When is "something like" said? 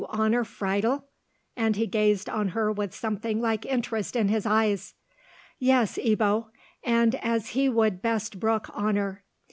2.91-3.67